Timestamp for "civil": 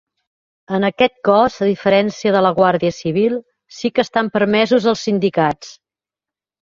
3.01-3.37